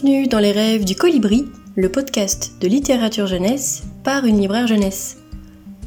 Bienvenue 0.00 0.28
dans 0.28 0.38
les 0.38 0.52
rêves 0.52 0.84
du 0.84 0.94
colibri, 0.94 1.48
le 1.74 1.90
podcast 1.90 2.52
de 2.60 2.68
littérature 2.68 3.26
jeunesse 3.26 3.82
par 4.04 4.26
une 4.26 4.38
libraire 4.38 4.68
jeunesse. 4.68 5.16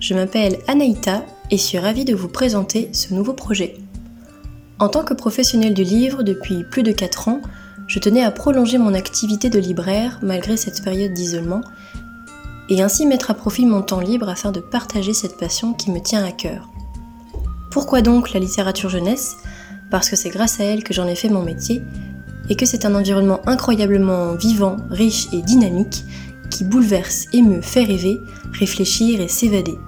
Je 0.00 0.14
m'appelle 0.14 0.58
Anaïta 0.66 1.24
et 1.52 1.58
suis 1.58 1.78
ravie 1.78 2.04
de 2.04 2.14
vous 2.14 2.26
présenter 2.26 2.88
ce 2.92 3.14
nouveau 3.14 3.34
projet. 3.34 3.76
En 4.80 4.88
tant 4.88 5.04
que 5.04 5.14
professionnelle 5.14 5.74
du 5.74 5.84
livre 5.84 6.24
depuis 6.24 6.64
plus 6.64 6.82
de 6.82 6.90
4 6.90 7.28
ans, 7.28 7.40
je 7.86 8.00
tenais 8.00 8.24
à 8.24 8.32
prolonger 8.32 8.78
mon 8.78 8.94
activité 8.94 9.48
de 9.48 9.60
libraire 9.60 10.18
malgré 10.22 10.56
cette 10.56 10.82
période 10.82 11.12
d'isolement 11.12 11.60
et 12.68 12.82
ainsi 12.82 13.06
mettre 13.06 13.30
à 13.30 13.34
profit 13.34 13.64
mon 13.64 13.82
temps 13.82 14.00
libre 14.00 14.28
afin 14.28 14.50
de 14.50 14.60
partager 14.60 15.14
cette 15.14 15.36
passion 15.36 15.72
qui 15.72 15.92
me 15.92 16.00
tient 16.00 16.24
à 16.24 16.32
cœur. 16.32 16.68
Pourquoi 17.70 18.02
donc 18.02 18.32
la 18.32 18.40
littérature 18.40 18.90
jeunesse? 18.90 19.36
Parce 19.88 20.10
que 20.10 20.16
c'est 20.16 20.30
grâce 20.30 20.58
à 20.58 20.64
elle 20.64 20.82
que 20.82 20.94
j'en 20.94 21.06
ai 21.06 21.14
fait 21.14 21.28
mon 21.28 21.42
métier 21.42 21.80
et 22.50 22.56
que 22.56 22.66
c'est 22.66 22.84
un 22.84 22.94
environnement 22.94 23.40
incroyablement 23.46 24.34
vivant, 24.34 24.76
riche 24.90 25.28
et 25.32 25.40
dynamique 25.40 26.04
qui 26.50 26.64
bouleverse 26.64 27.26
me 27.32 27.62
fait 27.62 27.84
rêver, 27.84 28.18
réfléchir 28.52 29.20
et 29.20 29.28
s'évader. 29.28 29.78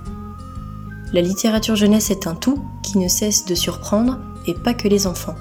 La 1.13 1.21
littérature 1.21 1.77
jeunesse 1.77 2.11
est 2.11 2.27
un 2.27 2.35
tout 2.35 2.65
qui 2.83 2.99
ne 2.99 3.09
cesse 3.09 3.45
de 3.45 3.55
surprendre 3.55 4.19
et 4.47 4.55
pas 4.55 4.73
que 4.73 4.89
les 4.89 5.07
enfants. 5.07 5.35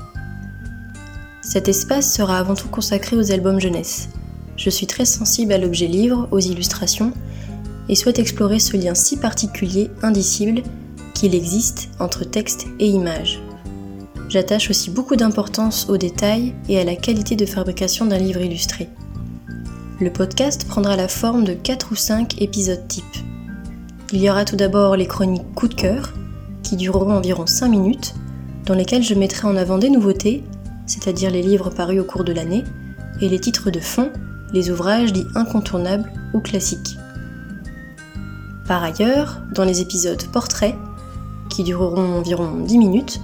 Cet 1.42 1.70
espace 1.70 2.12
sera 2.12 2.38
avant 2.38 2.56
tout 2.56 2.68
consacré 2.68 3.16
aux 3.16 3.32
albums 3.32 3.62
jeunesse. 3.62 4.10
Je 4.58 4.70
suis 4.70 4.88
très 4.88 5.06
sensible 5.06 5.54
à 5.54 5.58
l'objet 5.58 5.88
livre, 5.88 6.28
aux 6.32 6.40
illustrations, 6.40 7.14
et 7.88 7.96
souhaite 7.96 8.20
explorer 8.20 8.60
ce 8.60 8.78
lien 8.78 8.96
si 8.96 9.18
particulier, 9.18 9.90
indicible, 10.02 10.64
qu'il 11.14 11.36
existe 11.36 11.90
entre 12.00 12.24
texte 12.24 12.68
et 12.80 12.88
image. 12.88 13.42
J'attache 14.32 14.70
aussi 14.70 14.92
beaucoup 14.92 15.18
d'importance 15.18 15.90
aux 15.90 15.98
détails 15.98 16.56
et 16.70 16.80
à 16.80 16.86
la 16.86 16.96
qualité 16.96 17.36
de 17.36 17.46
fabrication 17.46 18.06
d'un 18.06 18.18
livre 18.18 18.40
illustré. 18.40 18.88
Le 20.00 20.10
podcast 20.10 20.66
prendra 20.70 20.96
la 20.96 21.10
forme 21.10 21.44
de 21.44 21.52
4 21.52 21.92
ou 21.92 21.96
5 21.96 22.42
épisodes 22.42 22.88
type. 22.88 23.04
Il 24.14 24.22
y 24.22 24.30
aura 24.30 24.46
tout 24.46 24.56
d'abord 24.56 24.96
les 24.96 25.06
chroniques 25.06 25.54
coup 25.54 25.68
de 25.68 25.74
cœur, 25.74 26.14
qui 26.64 26.78
dureront 26.78 27.12
environ 27.12 27.46
5 27.46 27.68
minutes, 27.68 28.16
dans 28.66 28.74
lesquelles 28.74 29.04
je 29.04 29.16
mettrai 29.16 29.50
en 29.50 29.58
avant 29.58 29.78
des 29.78 29.90
nouveautés, 29.90 30.46
c'est-à-dire 30.86 31.30
les 31.30 31.42
livres 31.42 31.70
parus 31.70 32.00
au 32.00 32.06
cours 32.06 32.24
de 32.24 32.32
l'année, 32.32 32.64
et 33.20 33.28
les 33.28 33.42
titres 33.42 33.70
de 33.70 33.82
fond, 33.82 34.12
les 34.54 34.72
ouvrages 34.72 35.12
dits 35.12 35.28
incontournables 35.36 36.10
ou 36.34 36.40
classiques. 36.40 36.98
Par 38.66 38.82
ailleurs, 38.82 39.42
dans 39.54 39.66
les 39.66 39.82
épisodes 39.82 40.24
portraits, 40.32 40.76
qui 41.50 41.64
dureront 41.64 42.18
environ 42.20 42.62
10 42.62 42.78
minutes, 42.78 43.20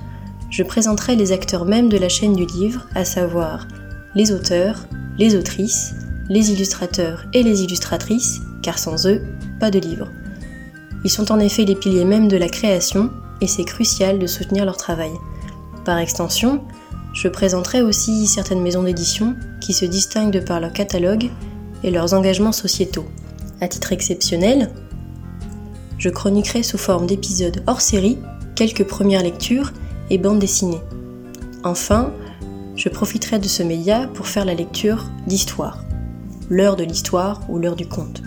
je 0.49 0.63
présenterai 0.63 1.15
les 1.15 1.31
acteurs 1.31 1.65
mêmes 1.65 1.89
de 1.89 1.97
la 1.97 2.09
chaîne 2.09 2.35
du 2.35 2.45
livre, 2.45 2.87
à 2.95 3.05
savoir 3.05 3.67
les 4.15 4.31
auteurs, 4.31 4.85
les 5.17 5.35
autrices, 5.35 5.93
les 6.29 6.51
illustrateurs 6.51 7.25
et 7.33 7.43
les 7.43 7.63
illustratrices, 7.63 8.41
car 8.61 8.79
sans 8.79 9.07
eux, 9.07 9.21
pas 9.59 9.71
de 9.71 9.79
livre. 9.79 10.07
Ils 11.03 11.09
sont 11.09 11.31
en 11.31 11.39
effet 11.39 11.65
les 11.65 11.75
piliers 11.75 12.05
mêmes 12.05 12.27
de 12.27 12.37
la 12.37 12.49
création, 12.49 13.11
et 13.41 13.47
c'est 13.47 13.65
crucial 13.65 14.19
de 14.19 14.27
soutenir 14.27 14.65
leur 14.65 14.77
travail. 14.77 15.11
Par 15.85 15.97
extension, 15.99 16.63
je 17.13 17.27
présenterai 17.27 17.81
aussi 17.81 18.27
certaines 18.27 18.61
maisons 18.61 18.83
d'édition 18.83 19.35
qui 19.61 19.73
se 19.73 19.85
distinguent 19.85 20.33
de 20.33 20.39
par 20.39 20.59
leur 20.59 20.73
catalogue 20.73 21.29
et 21.83 21.91
leurs 21.91 22.13
engagements 22.13 22.51
sociétaux. 22.51 23.05
À 23.61 23.67
titre 23.67 23.93
exceptionnel, 23.93 24.71
je 25.97 26.09
chroniquerai 26.09 26.63
sous 26.63 26.77
forme 26.77 27.07
d'épisodes 27.07 27.63
hors 27.67 27.81
série 27.81 28.19
quelques 28.55 28.85
premières 28.85 29.23
lectures 29.23 29.71
et 30.09 30.17
bande 30.17 30.39
dessinée. 30.39 30.81
Enfin, 31.63 32.11
je 32.75 32.89
profiterai 32.89 33.39
de 33.39 33.47
ce 33.47 33.63
média 33.63 34.07
pour 34.13 34.27
faire 34.27 34.45
la 34.45 34.53
lecture 34.53 35.05
d'histoire, 35.25 35.83
l'heure 36.49 36.75
de 36.75 36.83
l'histoire 36.83 37.41
ou 37.49 37.57
l'heure 37.57 37.75
du 37.75 37.87
conte. 37.87 38.21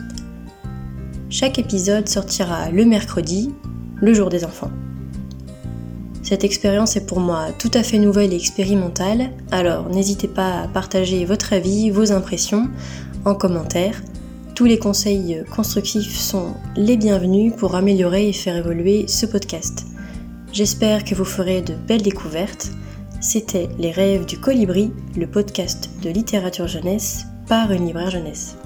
Chaque 1.30 1.58
épisode 1.58 2.08
sortira 2.08 2.70
le 2.70 2.84
mercredi, 2.84 3.54
le 4.00 4.12
jour 4.12 4.28
des 4.28 4.44
enfants. 4.44 4.70
Cette 6.22 6.44
expérience 6.44 6.96
est 6.96 7.06
pour 7.06 7.20
moi 7.20 7.48
tout 7.58 7.70
à 7.74 7.82
fait 7.82 7.98
nouvelle 7.98 8.32
et 8.32 8.36
expérimentale, 8.36 9.30
alors 9.50 9.88
n'hésitez 9.88 10.28
pas 10.28 10.62
à 10.62 10.68
partager 10.68 11.24
votre 11.24 11.52
avis, 11.52 11.90
vos 11.90 12.12
impressions 12.12 12.68
en 13.24 13.34
commentaire. 13.34 14.02
Tous 14.54 14.64
les 14.64 14.78
conseils 14.78 15.42
constructifs 15.54 16.18
sont 16.18 16.54
les 16.76 16.96
bienvenus 16.96 17.54
pour 17.56 17.74
améliorer 17.74 18.28
et 18.28 18.32
faire 18.32 18.56
évoluer 18.56 19.06
ce 19.08 19.26
podcast. 19.26 19.89
J'espère 20.52 21.04
que 21.04 21.14
vous 21.14 21.24
ferez 21.24 21.62
de 21.62 21.74
belles 21.74 22.02
découvertes. 22.02 22.70
C'était 23.20 23.68
Les 23.78 23.92
rêves 23.92 24.26
du 24.26 24.40
colibri, 24.40 24.92
le 25.16 25.28
podcast 25.28 25.90
de 26.02 26.10
littérature 26.10 26.66
jeunesse 26.66 27.24
par 27.46 27.70
une 27.70 27.86
libraire 27.86 28.10
jeunesse. 28.10 28.56